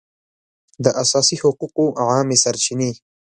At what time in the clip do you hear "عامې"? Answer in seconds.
2.01-2.37